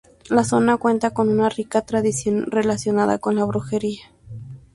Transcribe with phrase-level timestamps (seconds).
[0.31, 4.09] La zona cuenta con una rica tradición relacionada con la brujería.